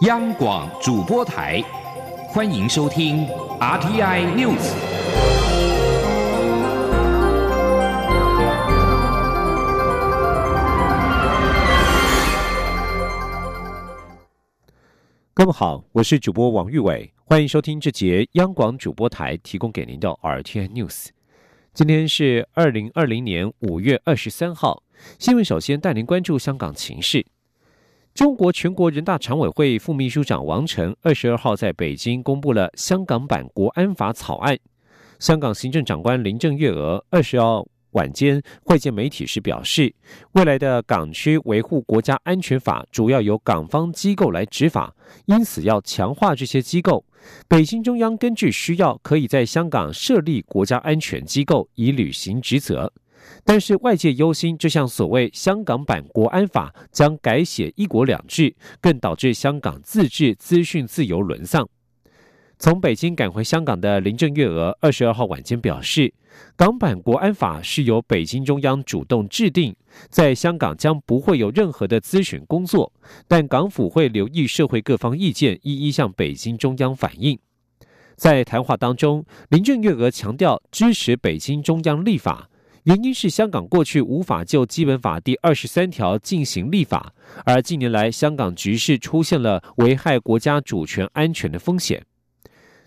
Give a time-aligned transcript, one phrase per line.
[0.00, 1.62] 央广主播台，
[2.28, 3.26] 欢迎收听
[3.60, 4.72] RTI News。
[15.34, 21.08] 各位好，我是主播王玉伟，欢迎收听这节央广主播台提供给您的 RTI News。
[21.74, 24.82] 今天是二零二零年五月二十三号，
[25.18, 27.26] 新闻首先带您关注香港情势。
[28.20, 34.58] 中国全国人大常委会副秘书长王晨二十二号在北京公布了香港版国安法草案。
[35.18, 39.94] 香港行政长官林郑月娥二十号晚间会见媒体时表示，
[40.32, 44.94] 未来的港区维护国家安全法主要由港方机构来执法，
[45.24, 47.02] 因此要强化这些机构。
[47.48, 52.92] 北京中央根据需要，可以在香港设立国家安全机构，以履行职责。
[53.44, 61.68] 但是外界忧心，这项所谓香港版国安法将改写“一国两制”，更导致香港自治资讯自由沦丧。
[62.58, 66.12] 从北京赶回香港的林郑月娥二十二号晚间表示，
[66.56, 69.74] 港版国安法是由北京中央主动制定，
[70.10, 72.92] 在香港将不会有任何的咨询工作，
[73.26, 77.38] 但港府会留意社会各方意见，一一向北京中央反映。
[78.14, 82.50] 在谈话当中，林郑月娥强调支持北京中央立法。
[82.84, 87.12] 原因是香港过去无法就基本法第二十三条进行立法，
[87.44, 92.04] 而近年来香港局势出现了危害国家主权安全的风险。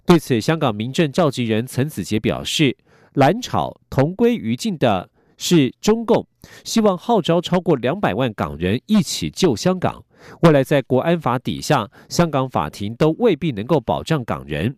[0.05, 2.75] 对此，香港民政召集人陈子杰表示
[3.13, 6.28] ：“蓝草同归于尽的是中共，
[6.63, 10.03] 希望号召超过两百万港人一起救香港。”
[10.41, 14.75] 未来在国安法底下，香港法庭都未必能够保障港人。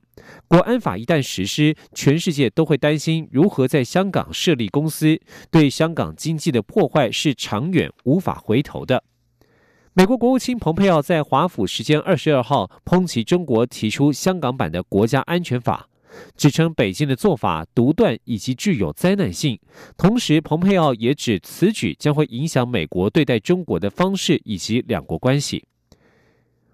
[0.47, 5.19] 国安法一旦实施，全世界都会担心如何在香港设立公司，
[5.51, 9.03] 对香港经济的破坏是长远无法回头的。
[9.93, 15.87] 美国国务卿蓬佩奥在华府时间二十二号抨击中国提出香港版的国家安全法。
[16.35, 19.59] 指称北京的做法独断以及具有灾难性，
[19.97, 25.65] 同时，蓬佩奥也指此举将会影响美国对待中国的方式以及两国关系。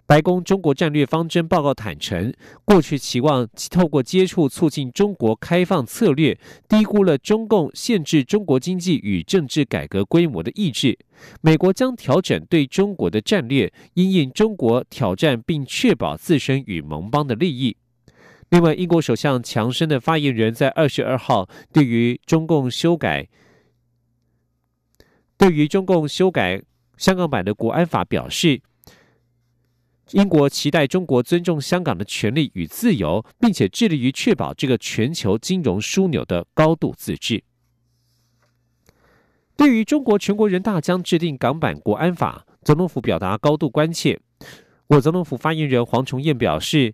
[0.07, 2.33] 白宫中国战略方针报告坦诚，
[2.65, 10.99] 过去期望透过接触促进中国开放策略，低估了中共限制中国经济与政治改革规模的意志。
[11.39, 17.77] 美国将调整对中国的战略，因应中国挑战，并确保自身与盟邦的利益。
[18.51, 23.29] 另外，英国首相强生的发言人，在二十二号对于中共修改
[25.37, 26.61] 对于中共修改
[26.97, 28.61] 香港版的国安法表示，
[30.11, 37.41] 英国期待中国尊重香港的权利与自由，并且致力于确保这个全球金融枢纽的高度自治。
[39.55, 44.19] 对于中国全国人大将制定港版国安法，总统府表达高度关切。
[44.87, 46.93] 我总统府发言人黄崇彦表示。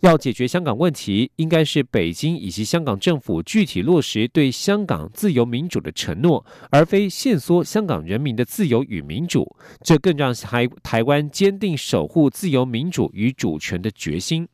[0.00, 9.56] 要解决香港问题，应该是北京以及香港政府具体落实对香港自由民主的承诺，而非限缩香港人民的自由与民主。
[9.80, 14.46] 这更让台台湾坚定守护自由民主与主权的决心。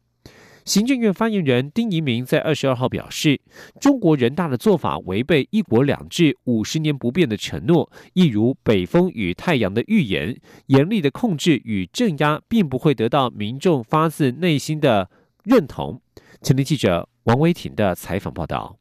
[0.64, 3.40] 行政院发言人丁仪明在二十二号表示，
[3.80, 15.10] 中国人大的做法违背“一国两制”五十年不变的承诺，一如北风与太阳的预言，严厉的控制与镇压，并不会得到民众发自内心的。
[15.44, 16.00] 认同。
[16.40, 18.76] 请听记者王威婷的采访报道：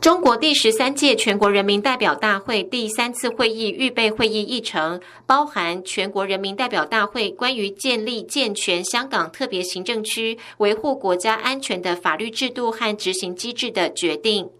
[0.00, 14.50] 中国第十三届全国人民代表大会第三次会议预备会议议程，包含全国人民代表大会关于建立健全香港特别行政区、维护国家安全的法律制度和执行机制的决定。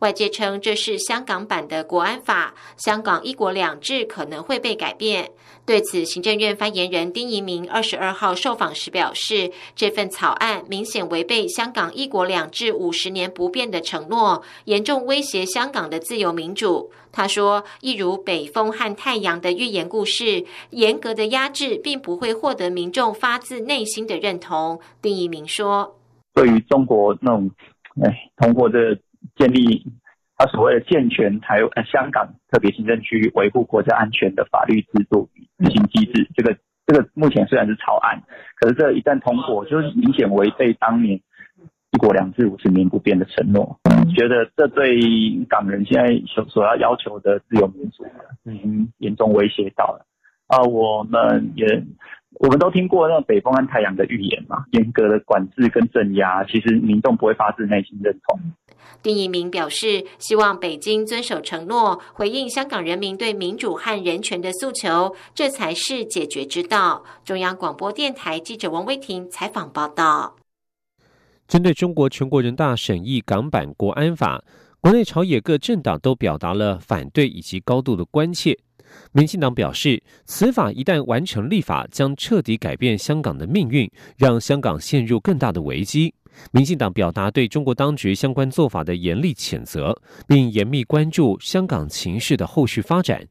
[0.00, 5.30] 外界称这是香港版的国安法，香港一国两制可能会被改变。
[5.64, 16.92] 对此，行政院发言人丁仪明二十二号受访时表示，这份草案明显违背香港一国两制五十年不变的承诺，严重威胁香港的自由民主。
[17.10, 25.96] 他说：“一如北风和太阳的寓言故事，严格的压制并不会获得民众发自内心的认同。”丁仪明说
[26.34, 27.50] ：“对于中国那种，
[28.04, 28.78] 哎，通过这。”
[29.36, 29.86] 建立
[30.36, 36.56] 他所谓的健全台呃香港特别行政区维护国家安全的法律制度与执行机制，这个
[36.86, 38.22] 这个目前虽然是草案，
[38.56, 41.20] 可是这一旦通过，就是明显违背当年
[41.92, 43.78] 一国两制五十年不变的承诺。
[44.14, 45.00] 觉得这对
[45.48, 48.06] 港人现在所所要要求的自由民主，
[48.44, 50.06] 已经严重威胁到了。
[50.46, 51.84] 啊，我们也
[52.38, 58.38] 我们都听过那种北风和太阳的预言嘛，严格的管制跟镇压，其实民众不会发自内心认同。
[59.02, 67.04] 丁一鸣表示，希望北京遵守承诺，回应香港人民对民主和人权的诉求，这才是解决之道。
[67.24, 70.36] 中央广播电台记者王威婷采访报道。
[71.46, 74.42] 针对中国全国人大审议港版国安法，
[74.80, 78.58] 国内朝野各政党都表达了反对以及高度的关切。
[79.12, 86.14] 民进党表示，此法一旦完成立法，将彻底改变香港的命运，让香港陷入更大的危机。
[86.52, 89.98] 民进党表达对中国当局相关做法的严厉谴责，
[90.28, 93.26] 并严密关注香港情势的后续发展。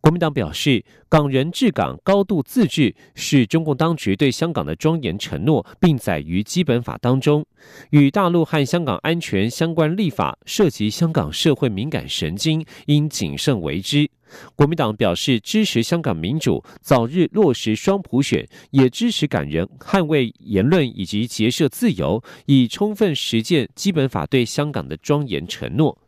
[0.00, 7.44] 国民党表示，港人治港、高度自治是中共当局对香港的庄严承诺，并载于基本法当中。
[7.90, 14.08] 与大陆和香港安全相关立法涉及香港社会敏感神经，应谨慎为之。
[14.54, 25.98] 国民党表示支持香港民主早日落实双普选，也支持港人捍卫言论以及结社自由，以充分实践基本法对香港的庄严承诺。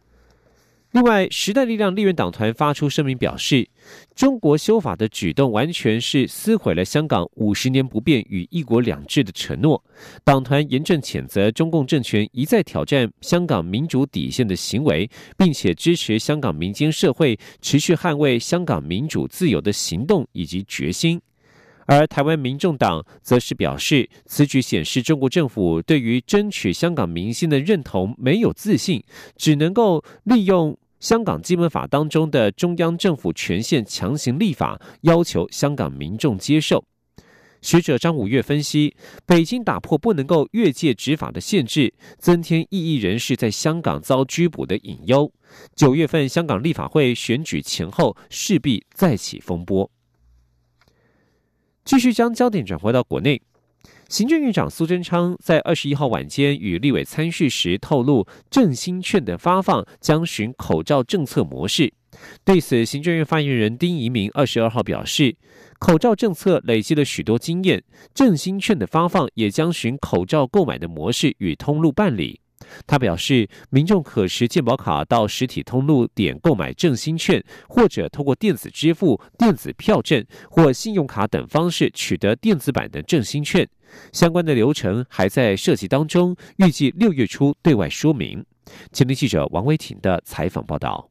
[0.93, 3.69] 另外，时代力量立院党团发出声明表示，
[4.15, 9.85] 中国修法的举动完全是撕毁了香港五十年不变与一国两制的承诺。
[10.25, 21.21] 党团严正谴责中共政权一再挑战香港民主底线的行为，并且支持香港民间社会持续捍卫香港民主自由的行动以及决心。
[21.89, 29.03] 而台湾民众党则是表示，此举显示中国政府对于争取香港民心的认同没有自信，
[29.37, 30.79] 只能够利用。
[31.01, 36.85] 香港基本法当中的中央政府权限强行立法，要求香港民众接受。
[37.63, 38.95] 学者张五月分析，
[39.25, 45.33] 北京打破不能够越界执法的限制，增添异议人士在香港遭拘捕的隐忧。
[45.75, 49.91] 九月份香港立法会选举前后，势必再起风波。
[51.89, 53.41] 继续将焦点转回到国内。
[54.11, 61.91] 行政院长苏贞昌在二十一号晚间与立委参叙时透露，振兴券的发放将循口罩政策模式。
[62.45, 65.35] 对此，行政院发言人丁仪明二十二号表示，
[65.79, 67.83] 口罩政策累积了许多经验，
[68.13, 72.43] 振兴券的发放也将循口罩购买的模式与通路办理。
[72.87, 83.69] 他表示，民众可持健保卡到实体通路点购买振兴券，或者通过电子支付、电子票证或信用卡等方式取得电子版的振兴券。
[84.13, 88.45] 相关的流程还在设计当中，预计六月初对外说明。
[88.93, 91.11] 前天记者王维婷的采访报道。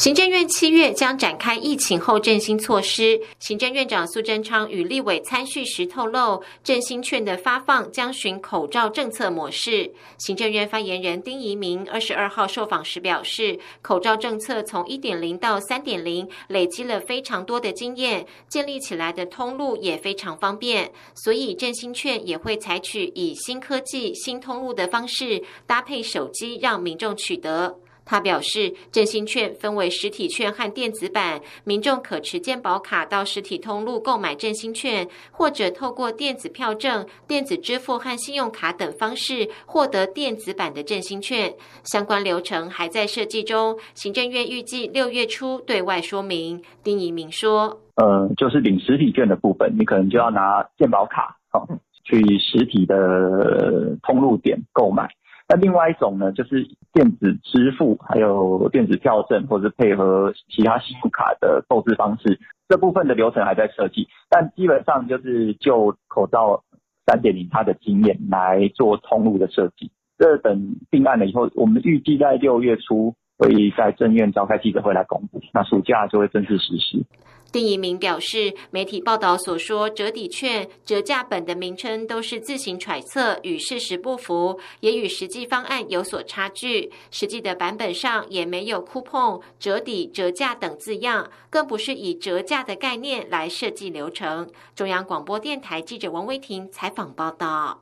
[0.00, 3.20] 行政院七月将展开疫情后振兴措施。
[3.38, 9.92] 行政院长苏贞昌与立委参叙时透露，振兴券的发放将循口罩政策模式。
[10.16, 27.76] 行政院发言人丁仪明二十二号受访时表示，口罩政策从一点零到三点零，累积了非常多的经验，建立起来的通路也非常方便，所以振兴券也会采取以新科技、新通路的方式，搭配手机让民众取得。
[28.04, 41.54] 他表示，振兴券分为实体券和电子版，民众可持健保卡到实体通路购买振兴券，或者透过电子票证、电子支付和信用卡等方式获得电子版的振兴券。
[41.84, 46.62] 相关流程还在设计中，行政院预计六月初对外说明。
[46.82, 51.68] 丁仪明说：“呃，就是领实体券的部分，你可能就要拿健保卡，好
[52.04, 55.08] 去实体的通路点购买。”
[55.52, 62.38] 那另外一种呢，就是电子支付，还有电子票证，或者是配合其他信用卡的购置方式，
[62.68, 64.06] 这部分的流程还在设计。
[64.28, 66.62] 但基本上就是就口罩
[67.04, 69.90] 三点零它的经验来做通路的设计。
[70.16, 77.04] 这等定案了以后，我们预计在六月初会在正院召开记者会来公布，那暑假就会正式实施。
[77.52, 86.92] 丁一鸣表示，媒体报道所说折抵券、折价本的名称都是自行揣测，与事实不符，也与实际方案有所差距。
[87.10, 94.48] 实际的版本上也没有 coupon、折抵、折价等字样，更不是以折价的概念来设计流程。
[94.76, 97.80] 中央广播电台记者王威婷采访报道。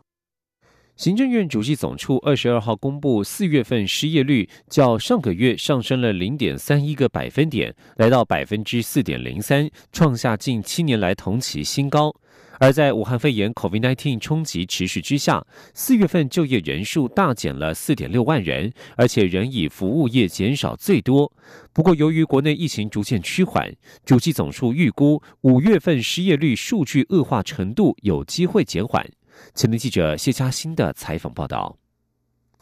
[0.98, 12.12] 行政院主计总处二十二号公布，四月份失业率较上个月上升了零点三一个百分点，来到百分之四点零三，创下近七年来同期新高。
[12.58, 21.32] 而在武汉肺炎 （COVID-19） 冲击持续之下，四月份就业人数大减了四点六万人，而且仍以服务业减少最多。
[21.72, 23.72] 不过，由于国内疫情逐渐趋缓，
[24.04, 29.08] 主计总数预估五月份失业率数据恶化程度有机会减缓。
[29.54, 31.76] 前天记者谢佳欣的采访报道。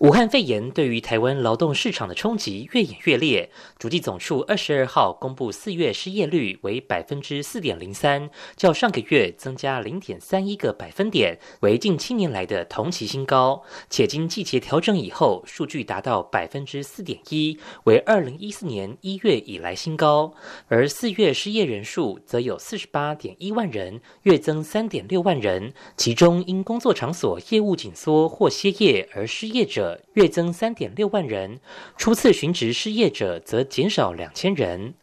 [0.00, 3.50] 武汉肺炎对于台湾劳动市场的冲击越演越烈。
[3.78, 13.62] 主计总处二十二号公布四月失业率为百分之四点零三，较上个月增加零点三一个百分点，为近七年来的同期新高。
[13.88, 20.34] 且经季节调整以后，数据达到百分之四点一，为二零一四年一月以来新高。
[20.68, 29.85] 而四月失业人数则有四十八点一万人，月增三点六万人，其中因工作场所业务紧缩或歇业而失业者。
[30.14, 31.60] 月增三点六万人，
[31.96, 34.94] 初次寻职失业者则减少两千人。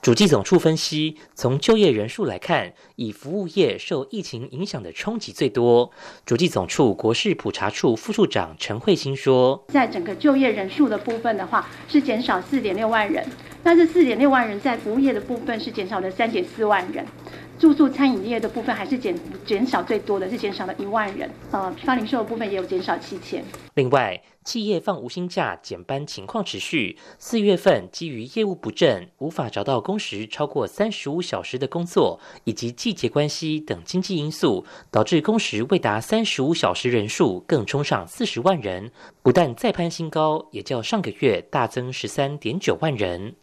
[0.00, 5.90] 主计总处分析，从就业人数来看，以服务业受疫情影响的冲击最多。
[6.24, 13.26] 主计总处国事普查处副处长陈慧欣说：“在整个就业人数的部分的话，是减少四点六万人，
[13.62, 17.04] 但是四点六万人在服务业的部分是减少了三点四万人。”
[17.58, 21.28] 住宿餐饮业的部分还是减减少最多的，是减少了一万人。
[21.50, 23.44] 呃，批发零售的部分也有减少七千。
[23.74, 26.96] 另外，企业放无薪假减班情况持续。
[27.18, 38.90] 四月份基于业务不振，无法找到工时超过三十五小时的工作，以及季节关系等经济因素，导致工时未达三十五小时人数更冲上四十万人，
[39.22, 43.34] 不但再攀新高，也较上个月大增十三点九万人。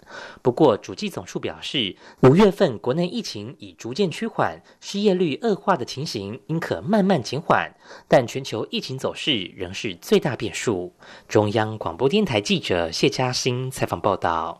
[0.41, 7.71] 不过，主计总处表示，五月份国内疫情已逐渐趋缓，失业率恶化的情形应可慢慢减缓，
[8.07, 10.91] 但全球疫情走势仍是最大变数。
[11.27, 14.59] 中央广播电台记者谢嘉欣采访报道。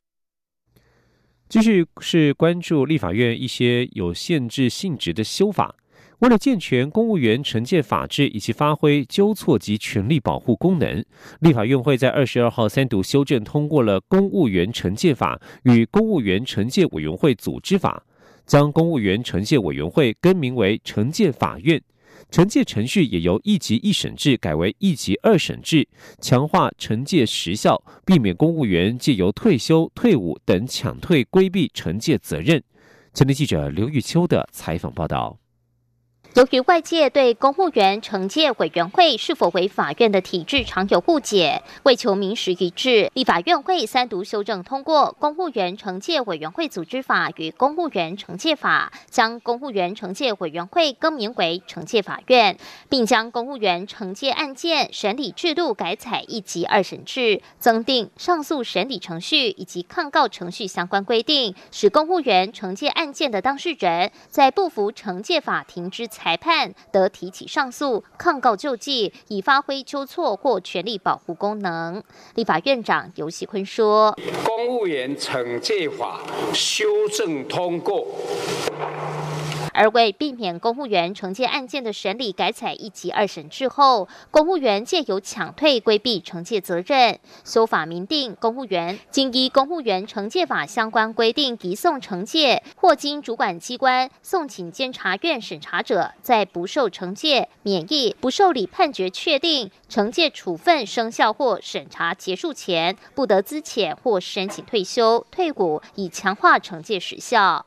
[1.50, 5.76] 继续是关注立法院一些有限制性质的修法。
[6.20, 11.04] 为了健全公务员惩戒法制以及发挥纠错及权利保护功能，
[11.40, 15.42] 立法院会在二十二号三读修正通过了《公务员惩戒法》
[15.74, 18.04] 与《公务员惩戒委员会组织法》，
[18.46, 21.82] 将公务员惩戒委员会更名为惩戒法院，
[22.32, 25.88] 惩戒程序也由一级一审制改为一级二审制，
[26.20, 32.62] 强化惩戒时效，避免公务员借由退休、退伍等抢退规避惩戒责任。
[33.14, 35.45] 前天记者刘玉秋的采访报道。
[36.36, 52.58] 由于外界对公务员惩戒委员会是否为法院的体制常有误解，为求名实一致，立法院会三读修正通过《公务员惩戒委员会组织法》与《公务员惩戒法》，将公务员惩戒委员会更名为惩戒法院，
[52.90, 66.25] 并将公务员惩戒案件审理制度改采一级二审制，增订上诉审理程序以及抗告程序相关规定，使公务员惩戒案件的当事人在不服惩戒法庭之裁。
[66.26, 72.02] 裁判得提起上诉、抗告救济，以发挥纠错或权力保护功能。
[72.34, 78.08] 立法院长游锡坤说：“公务员惩戒法修正通过。”
[79.76, 107.66] 而为避免公务员惩戒案件的审理改采一级二审制后，公务员借由抢退规避惩戒责任，修法明定，公务员经依公务员惩戒法相关规定移送惩戒，或经主管机关送请监察院审查者，在不受惩戒、免疫、不受理判决确定、惩戒处分生效或审查结束前，不得资遣或申请退休、退股，以强化惩戒时效。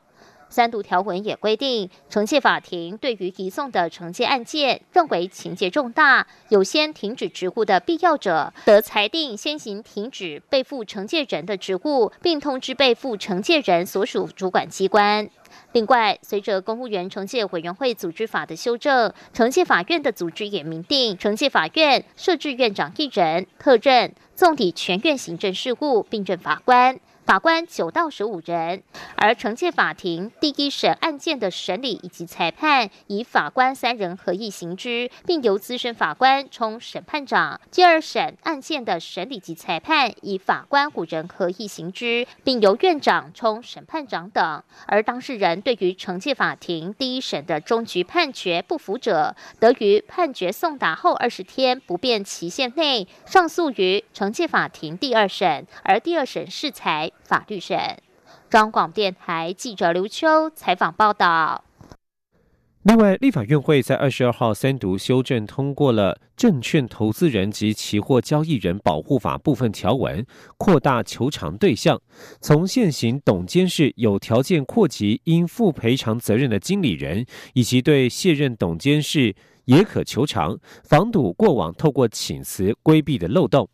[0.50, 15.28] 三读条文也规定，惩戒法庭对于移送的惩戒案件，认为情节重大，有先停止职务的必要者，得裁定先行停止被负惩戒人的职务，并通知被负惩戒人所属主管机关。
[15.72, 26.98] 另外，随着公务员惩戒委员会组织法的修正，惩戒法院的组织也明定，惩戒法院设置院长一人，特任纵抵全院行政事务，并任法官。
[27.28, 28.82] 法官九到十五人，
[29.14, 44.62] 而惩戒法庭第一审案件的审理以及裁判，以法官三人合议行之，并由资深法官充审判长；第二审案件的审理及裁判，以法官五人合议行之，并由院长充审判长等。
[44.86, 57.12] 而当事人对于惩戒法庭第一审的终局判决不服者，得于判决送达后二十天不变期限内上诉于惩戒法庭第二审，而第二审释裁。
[57.28, 57.78] 法律审，
[58.48, 61.62] 中广电台记者刘秋采访报道。
[62.84, 70.24] 另外，立法院会在二十二号三读修正通过了《证券投资人及期货交易人保护法》部分条文，
[70.56, 72.00] 扩大求偿对象，
[72.40, 83.68] 从现行董监事有条件扩及应负赔偿责任的经理人，以及对卸任董监事也可求偿，防堵过往透过请辞规避的漏洞。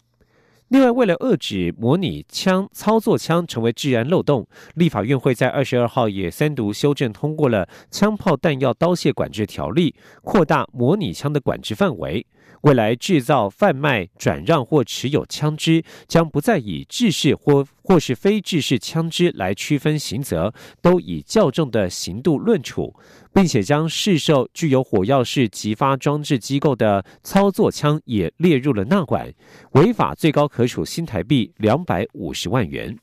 [0.68, 9.90] 另外，为了遏止模拟枪操作枪成为治安漏洞，立法院会在二十二号也三读修正通过了《枪炮弹药刀械管制条例》，
[10.22, 12.26] 扩大模拟枪的管制范围。
[12.62, 22.94] 未来制造、贩卖、转让或持有枪支，将不再以制式或或是非制式枪支来区分刑责，都以较重的刑度论处，
[23.32, 29.32] 并且将市售具有火药式激发装置机构的操作枪也列入了纳管，
[29.72, 32.98] 违法最高可处新台币两百五十万元。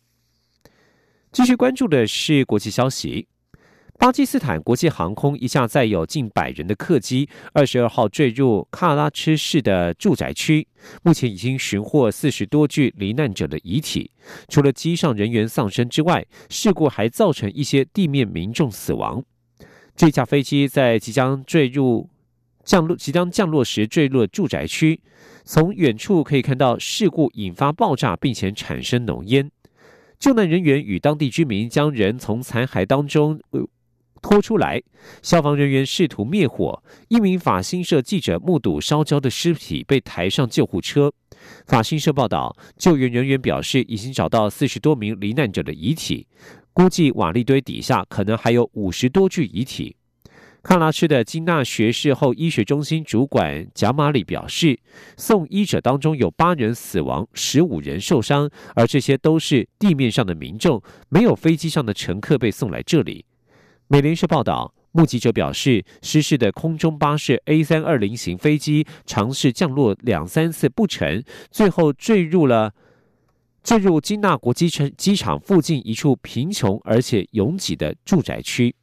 [1.31, 3.27] 继续关注的是国际消息。
[4.01, 10.67] 巴基斯坦国际航空一架载有近百人的客机，二十二号坠入喀拉吃市的住宅区，
[11.03, 14.09] 目前已经寻获四十多具罹难者的遗体。
[14.47, 19.23] 除了机上人员丧生之外，事故还造成一些地面民众死亡。
[19.95, 22.09] 这架飞机在即将坠入
[22.63, 24.99] 降落即将降落时坠入了住宅区，
[25.43, 29.51] 从远处可以看到事故引发爆炸，并且产生浓烟。
[30.17, 33.39] 救难人员与当地居民将人从残骸当中。
[34.21, 34.81] 拖出来，
[35.21, 36.81] 消防人员试图灭火。
[37.09, 41.11] 一名法新社记者目睹烧焦的尸体被抬上救护车。
[41.65, 46.27] 法新社报道，救援人员表示，已经找到四十多名罹难者的遗体，
[46.71, 49.95] 估计瓦砾堆底下可能还有五十多具遗体。
[50.61, 54.79] 喀拉区的金纳学士后医学中心主管贾马里表示，
[55.17, 63.25] 送医者当中有八人死亡，十五人受伤，而这些都是地面上的民众，没有飞机上的乘客被送来这里。
[63.91, 72.73] 美联社报道，目击者表示，失事的空中巴士 A 三二零型飞机尝试降落两三次不成，最后坠入了
[73.61, 78.73] 坠入金纳国际城机场附近一处贫穷而且拥挤的住宅区。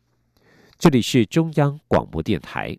[0.79, 2.77] 这里是中央广播电台。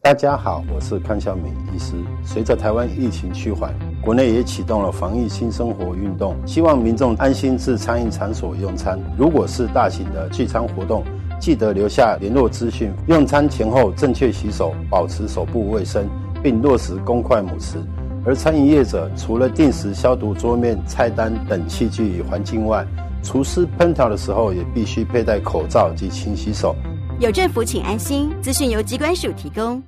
[0.00, 1.92] 大家好，我是康小敏医师。
[2.24, 8.98] 随着台湾疫情趋缓，国内也启动了防疫新生活运动，希望民众安心至餐饮场所用餐。
[9.18, 11.04] 如果是大型的聚餐活动，
[11.38, 16.08] 记得留下联络资讯，用餐前后正确洗手，保持手部卫生，
[16.42, 17.76] 并落实公筷母匙。
[18.24, 22.84] 而餐饮业者除了定时消毒桌面、菜单等器具与环境外，
[23.22, 26.74] 厨师烹调的时候也必须佩戴口罩及勤洗手。
[27.20, 28.30] 有政府，请安心。
[28.42, 29.82] 资讯由机关署提供。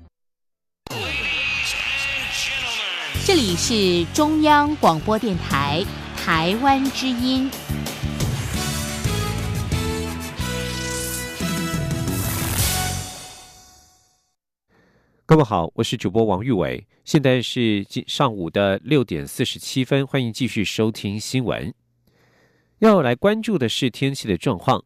[3.25, 5.85] 这里是中央广播电台
[6.17, 7.50] 台湾之音。
[15.28, 21.75] 各位好，我是主播王玉伟，现在是上午的六点四十七分，欢迎继续收听新闻。
[22.78, 24.82] 要来关注的是天气的状况。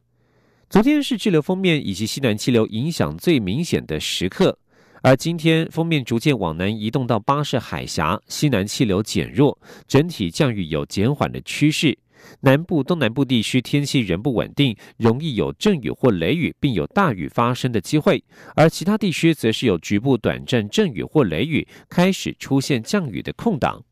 [0.68, 4.58] 昨天是滞留封面以及西南气流影响最明显的时刻，
[5.02, 11.96] 而今天封面逐渐往南移动到巴士海峡，西南气流减弱，整体降雨有减缓的趋势。
[12.40, 18.22] 南部、东南部地区天气仍不稳定，容易有阵雨或雷雨，并有大雨发生的机会。
[18.54, 23.82] 而其他地区则是有局部短暂阵雨或雷雨，开始出现降雨的空档。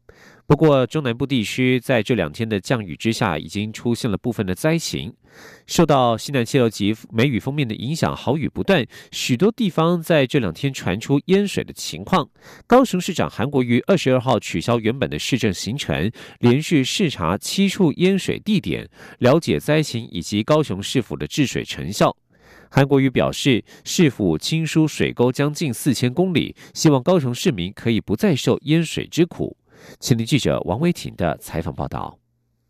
[0.50, 5.14] 不过，中南部地区在这两天的降雨之下，已经出现了部分的灾情。
[5.64, 12.28] 受到西南气流及梅雨封面的影响，好雨不断，许多地方在这两天传出淹水的情况。
[12.66, 16.10] 高雄市长韩国瑜二十二号取消原本的市政行程，
[16.40, 22.16] 连续视察七处淹水地点，了解灾情以及高雄市府的治水成效。
[22.68, 29.56] 韩国瑜表示，市府清疏水沟将近四千公里，希望高雄市民可以不再受淹水之苦。
[29.98, 32.16] 请听记者王维婷的采访报道。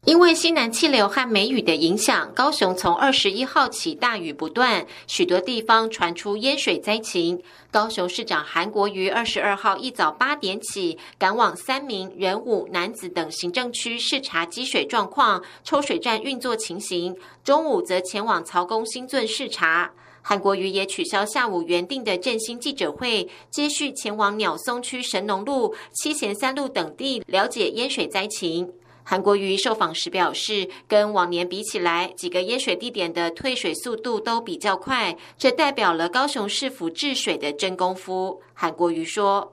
[0.06, 7.42] 因为西南气流和梅雨的影响，高雄从二十一号起大雨不断，许多地方传出淹水灾情。
[7.70, 17.14] 高雄市长韩国瑜二十二号一早八点起，赶往三明、仁武、男子等行政区视察积水状况、抽水站运作情形。
[17.44, 19.92] 中午则前往曹公新圳视察。
[20.22, 28.70] 韩国瑜也取消下午原定的振兴记者会，接续前往鸟松区神农路、七贤三路等地了解淹水灾情。
[29.02, 38.40] 韩国瑜受访时表示，跟往年比起来，几个淹水地点的退水速度都比较快，这代表了高雄市府治水的真功夫。
[38.54, 39.52] 韩国瑜说：“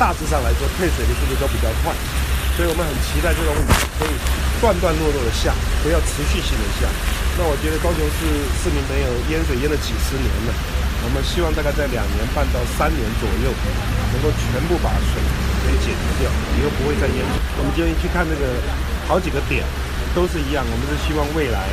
[0.00, 1.94] 大致上来说，退水的速度都比较快，
[2.56, 3.68] 所以我们很期待这种雨
[3.98, 6.88] 可以断断落落的下，不要持续性的下。”
[7.38, 8.26] 那我觉得高雄市
[8.58, 10.50] 市民朋友淹水淹了几十年了，
[11.06, 13.54] 我们希望大概在两年半到三年左右，
[14.10, 15.22] 能够全部把水
[15.62, 16.26] 给解决掉，
[16.58, 17.38] 以后不会再淹水。
[17.58, 18.58] 我们今天去看那个
[19.06, 19.62] 好几个点，
[20.18, 21.70] 都是一样，我们是希望未来，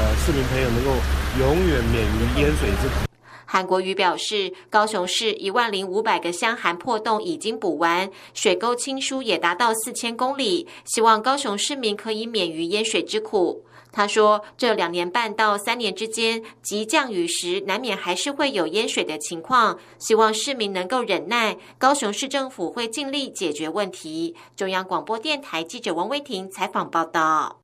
[0.00, 0.96] 呃，市民朋友能够
[1.44, 3.04] 永远免于淹水之苦。
[3.44, 13.62] 韩国瑜表示，高雄市一万零五百个箱涵破洞已经补完，水沟清疏也达到四千公里，希望高雄市民可以免于淹水之苦。
[13.92, 21.58] 他说，这两年半到三年之间，急降雨时难免还是会有淹水的情况，希望市民能够忍耐。
[21.76, 24.34] 高雄市政府会尽力解决问题。
[24.56, 27.60] 中央广播电台记者王威婷采访报道。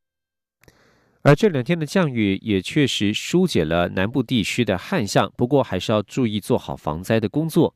[1.23, 7.75] 而这两天的降雨也确实疏解了南部地区的旱象，不过还是要注意做好防灾的工作。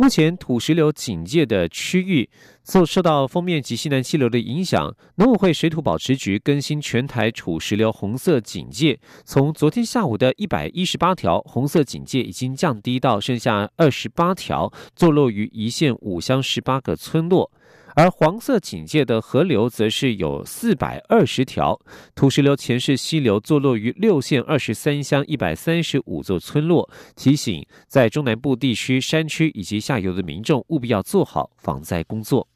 [0.00, 2.26] 目前土石流警戒的区域，
[2.64, 17.52] 受受到封面及西南气流的影响，农委会水土保持局更新全台土石流红色警戒，从昨天下午的一百一十八条红色警戒已经降低到剩下二十八条，坐落于一线五乡十八个村落。
[17.94, 21.78] 而黄色警戒的河流则是有四百二十条，
[22.14, 32.46] 土石流前世溪流坐落于六县二十三乡一百三十五座村落，提醒在中南部地区山区以及下游的民众务必要做好防灾工作。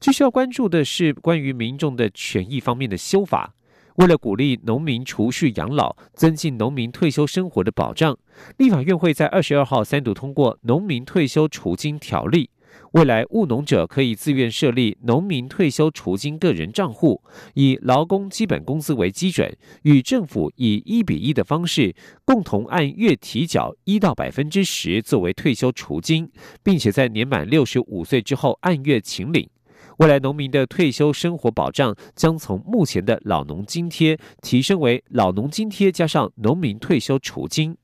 [0.00, 3.54] 最需要关注的是关于民众的权益方面的修法，
[3.96, 8.18] 为了鼓励农民储蓄养老，增进农民退休生活的保障，
[8.58, 12.50] 立法院会在二十二号三读通过《农民退休储金条例》。
[12.94, 17.20] 未来务农者可以自愿设立农民退休储金个人账户，
[17.54, 19.52] 以劳工基本工资为基准，
[19.82, 21.92] 与政府以一比一的方式，
[22.24, 26.30] 共同按月提缴一到百分之十作为退休储金，
[26.62, 29.50] 并且在年满六十五岁之后按月请领。
[29.98, 37.76] 未来农民的退休生活保障将从目前的老农津贴提升为老农津贴加上农民退休储金。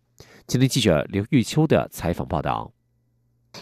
[0.47, 2.71] 今天记者刘玉秋的采访报道。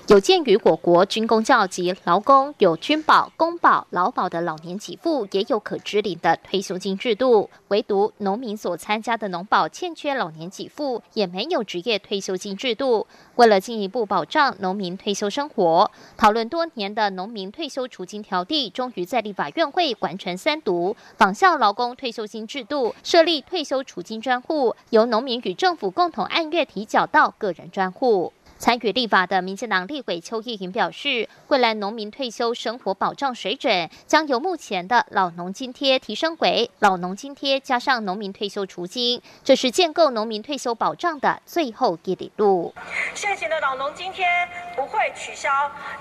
[0.09, 13.07] 有鉴于我国军工教及劳工有军保、公保、劳保的老年给付，也有可支领的退休金制度，唯独农民所参加的农保欠缺老年给付，也没有职业退休金制度。
[13.37, 28.33] 为了进一步保障农民退休生活，讨论多年的农民退休储金条例，终于在立法院会完成三读，仿效劳工退休金制度，设立退休储金专户，由农民与政府共同按月提缴到个人专户。
[28.59, 42.75] 参与立法的民进党立委邱意莹表示，未来农民退休生活保障水准将由目前的老农津贴提升为老农津贴加上农民退休除金，这是建构农民退休保障的最后一里路。
[43.15, 44.27] 现行的老农津贴
[44.75, 45.49] 不会取消，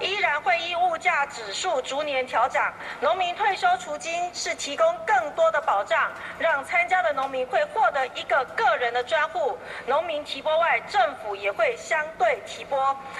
[0.02, 2.60] 依然会依物价指数逐年调整。
[3.02, 9.56] 农民退休除金是提供更多的保障，让参加的农民会获得一个个人的专户。
[9.86, 12.42] 农民提拨外，政府也会相对。
[12.48, 12.78] 提拨，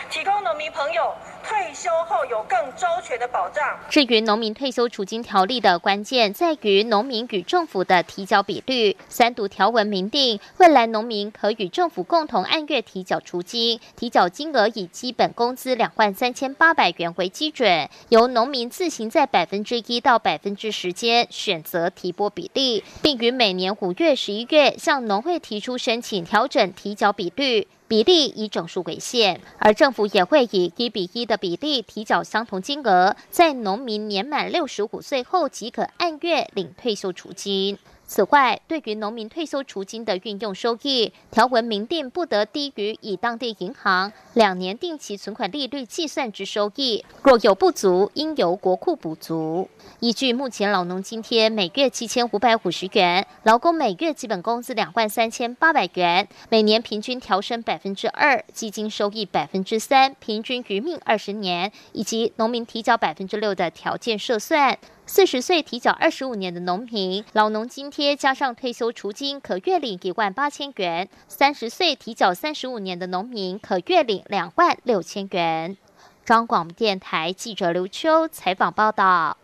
[0.10, 1.14] 提供农民朋友
[1.44, 3.78] 退休后有更周全的保障。
[3.90, 8.96] 至于农民退休储金条例的关键在于农民与政府的提缴比率。
[9.10, 27.68] 三读条文明定，未来农民可与政府共同按月提缴储金，提缴金额以基本工资两万三千八百元为基准，由农民自行在百分之一到百分之十间选择提拨比例，并于每年五月、十一月向农会提出申请调整提缴比率。
[27.88, 37.78] 比例以整数为限，而政府也会以一比一的比例提缴相同金额，在农民年满六十五岁后即可按月领退休储金。
[38.08, 49.70] 此外，对于农民退休储金的运用收益，条文明定不得低于以当地银行两年定期存款利率计算之收益，若有不足，应由国库补足。
[50.00, 64.78] 依据目前老农津贴每月七千五百五十元，劳工每月基本工资两万三千八百元，每年平均调升百分之二，基金收益百分之三，平均余命二十年，以及农民提交百分之六的条件设算。
[65.10, 75.78] 四十岁提缴二十五年的农民，老农津贴加上退休除金，可月领一万八千元；三十岁提缴三十五年的农民，可月领两万六千元。
[76.26, 79.38] 张广电台记者刘秋采访报道。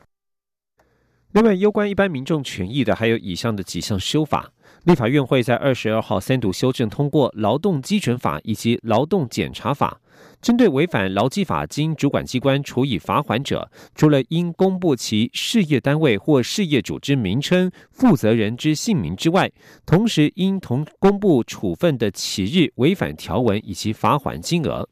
[1.34, 4.52] 另外，有关一般民众权益的，还有以上的几项修法。
[4.84, 10.00] 立法院会在二十二号三读修正通过《劳动基准法》以及《劳动检查法》。
[10.44, 19.52] 针对违反劳基法经主管机关处以罚款者，除了应公布其事业单位或事业组织名称、负责人之姓名之外，
[19.88, 24.88] 同时应同公布处分的起日、违反条文以及罚款金额。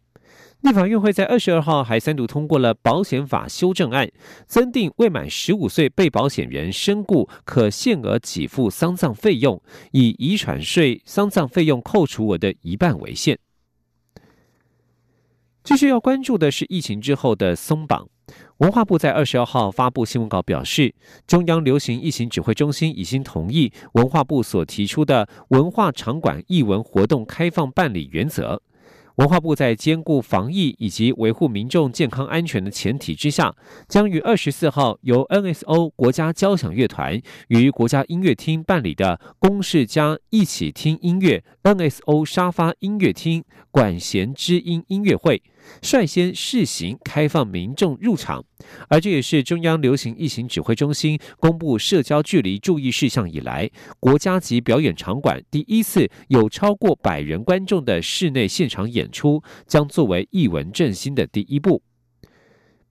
[0.61, 4.07] 立法院会在二十二号还三度通过了保险法修正案，
[4.45, 9.59] 增订未满十五岁被保险人身故可限额给付丧葬费用，
[9.91, 13.39] 以遗产税丧葬费用扣除额的一半为限。
[15.63, 18.07] 继续要关注的是疫情之后的松绑。
[18.57, 20.93] 文化部在二十二号发布新闻稿表示，
[21.25, 28.61] 中央流行疫情指挥中心已经同意文化部所提出的文化场馆艺文活动开放办理原则。
[29.15, 33.55] 文化部在兼顾防疫以及维护民众健康安全的前提之下，
[33.87, 45.41] 将于二十四号由 NSO 国家交响乐团与国家音乐厅办理的“公事家一起听音乐 ”NSO 沙发音乐厅管弦之音音乐会。
[45.81, 48.43] 率先试行开放民众入场，
[48.89, 53.69] 而这也是中央流行疫情指挥中心公布社交距离注意事项以来，
[53.99, 61.81] 国家级表演场馆第一次有超过百人观众的室内现场演出，将作为艺文振兴的第一步。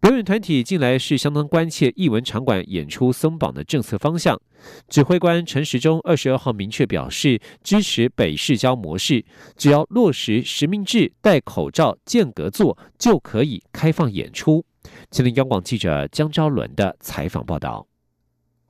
[0.00, 4.40] 表演团体近来是相当关切艺文场馆演出松绑的政策方向。
[4.88, 9.22] 指挥官陈时中二十二号明确表示，支持北市郊模式，
[9.58, 14.64] 只要落实实名制、戴口罩、间隔座，就可以开放演出。
[15.10, 17.86] 吉林央广记者江昭伦的采访报道。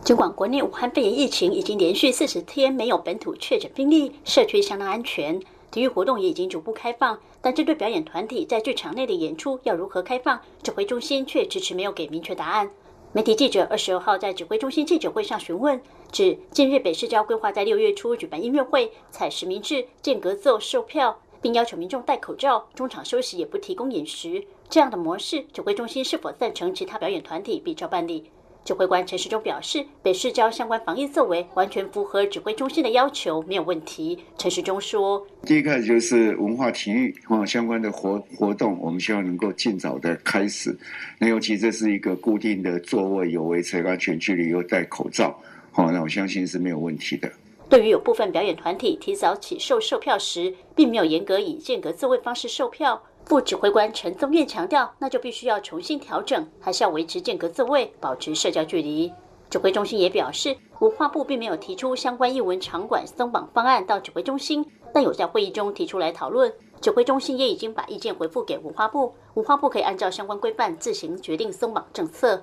[0.03, 5.40] 尽管国内武汉肺炎疫情已经连续四十天没有本土确诊病例，社区相当安全。
[5.71, 12.70] 体育活动也已经逐步开放，但针对表演团体在剧场内的演出要如何开放，指挥中心却迟迟没有给明确答案。
[13.12, 15.81] 媒体记者二十二号在指挥中心记者会上询问，
[16.12, 28.31] 指近日北市交规划在六月初举办音乐会，采实名制、间隔座售票，并要求民众戴口罩，中场休息也不提供饮食，这样的模式，指挥中心是否赞成其他表演团体比照办理？
[28.64, 34.18] 指挥官陈时中表示，北市交相关防疫作为完全符合指挥中心的要求，没有问题。
[34.38, 40.77] 陈时中说：“第一个就是文化体育啊相关的活活动，我们希望能够尽早的开始。
[41.18, 45.37] 那尤其这是一个固定的座位，有维持安全距离，又戴口罩，
[45.73, 47.31] 好，那我相信是没有问题的。”
[47.68, 53.01] 对于有部分表演团体提早起售售票时，并没有严格以间隔座位方式售票。
[53.31, 59.12] 副指挥官陈宗彦强调，那就必须要重新调整，还是要维持间隔座位，保持社交距离。
[59.49, 66.53] 指挥中心也表示，文化部并没有提出相关艺文场馆松绑方案到指挥中心，但有在会议中提出来讨论。
[66.81, 72.43] 指挥中心也已经把意见回复给文化部，文化部可以按照相关规范自行决定松绑政策。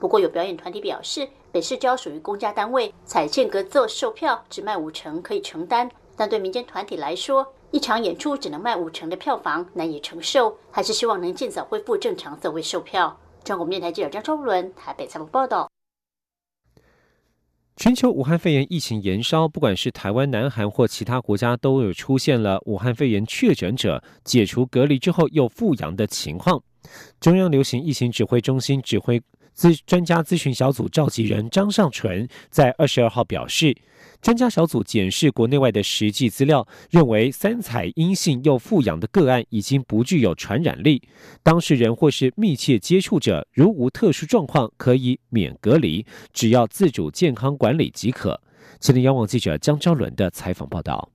[0.00, 13.18] 不过有表演团体表示，北市交属于公家单位，采间隔座售票只卖五成可以承担，但对民间团体来说，一场演出只能卖五成的票房，难以承受，还是希望能尽早恢复正常座位售票。
[13.42, 15.68] 中国电台记者张昭伦台北采访报道。
[17.74, 26.62] 全球武汉肺炎疫情延烧，不管是台湾、南韩或其他国家，都有出现了武汉肺炎确诊者解除隔离之后又复阳的情况。
[27.18, 29.20] 中央流行疫情指挥中心指挥
[29.56, 33.76] 咨专家咨询小组召集人张尚纯在二十二号表示。
[34.20, 41.02] 专家小组检视国内外的实际资料，认为三采阴性又复阳的个案已经不具有传染力，
[41.42, 48.40] 当事人或是密切接触者如无特殊状况，可以免隔离，只要自主健康管理即可。
[48.80, 51.10] 吉林央网记者江昭伦的采访报道。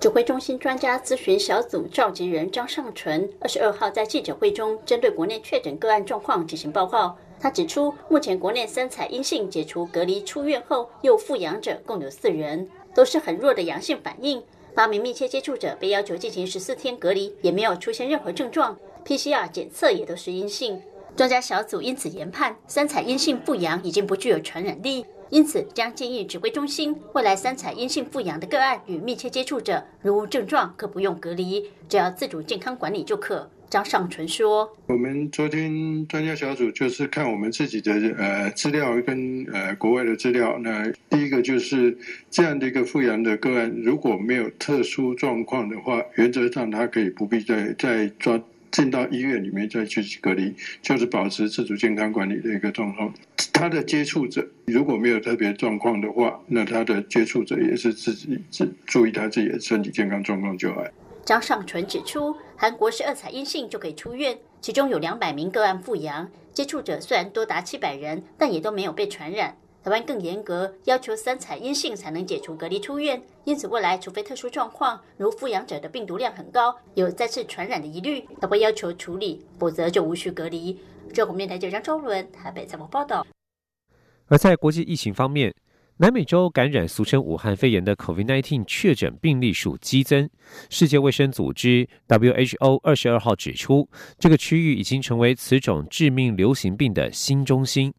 [0.00, 7.18] 指挥中心专家咨询小组召集人张尚纯二十二号在记者会中，针对国内确诊个案状况进行报告。
[7.42, 14.40] 他指出，目前国内三采阴性解除隔离出院后又复阳者共有四人，都是很弱的阳性反应。
[14.76, 20.80] 八名密切接触者被要求进行十四天隔离，也没有出现任何症状，PCR 检测也都是阴性。
[21.16, 33.50] 专家小组因此研判，三采阴性复阳已经不具有传染力，因此将建议指挥中心，未来三采阴性复阳的个案与密切接触者如无症状，可不用隔离，只要自主健康管理就可。
[33.72, 40.58] 张尚纯说：“我们昨天专家小组就是看我们自己的呃资料跟呃国外的资料。
[40.58, 41.96] 那第一个就是
[42.30, 48.38] 这样的一个复阳的个案，如果没有特殊状况的话，原则上他可以不必再再抓
[48.70, 53.10] 进到医院里面再去隔离，就是保持自主健康管理的一个状况。
[53.54, 60.84] 他的接触者如果没有特别状况的话，那他的接触者也是自己自注意他自己的身体健康状况就好。”
[61.24, 69.56] 张尚纯指出，韩国是二采阴性就可以出院，其中有两百名个案复阳，接触者虽然多达七百人，但也都没有被传染。
[69.84, 80.78] 台湾更严格，要求三采阴性才能解除隔离出院，因此未来除非特殊状况，如复阳者的病毒量很高，有再次传染的疑虑，才会要求处理，否则就无需隔离。
[81.14, 83.24] 中国面台记者张周伦台北采访报道。
[84.26, 85.54] 而在国际疫情方面。
[85.98, 90.28] 南美洲感染俗称武汉肺炎的 COVID-19 确诊病例数激增。
[90.68, 97.92] 世界卫生组织 WHO 二十二号指出，这个区域已经成为此种致命流行病的新中心。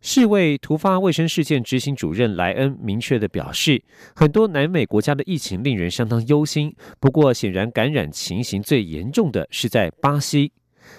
[0.00, 3.82] 世卫突发卫生事件执行主任莱恩明确的表示，
[4.14, 6.74] 很多南美国家的疫情令人相当忧心。
[6.98, 10.52] 不过，显然感染情形最严重的是在巴西。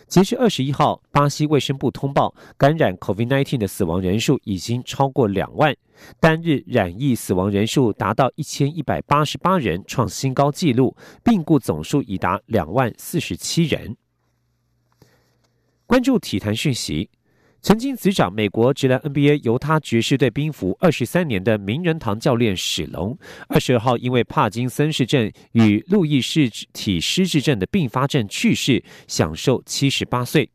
[0.08, 5.76] 截至二十一号，巴西卫生部通报感染 COVID-19 的死亡人数已经超过两万，
[6.20, 13.96] 单日染疫死亡人数达到一千一百八十八人，创新高纪录，病故总数已达两万四十七人。
[15.86, 17.10] 关注体坛讯息。
[17.60, 23.18] 曾经执掌美国职篮 NBA 犹他爵士队兵符二十三年的名人堂教练史龙，
[23.50, 30.50] 二十二号因为帕金森氏症与路易氏体失智症的并发症去世，享受七十八岁。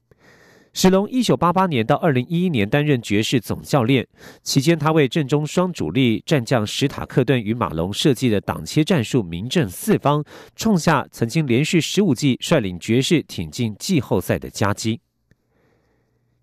[0.72, 4.06] 史龙一九八八年到二零一一年担任爵士总教练，
[4.42, 10.24] 期间他为阵中双主力战将史塔克顿与马龙设计的挡切战术名震四方，
[10.56, 15.00] 创下曾经连续十五季率领爵士挺进季后赛的佳绩。